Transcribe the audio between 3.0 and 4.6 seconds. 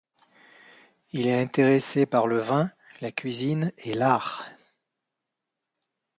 la cuisine et l'art.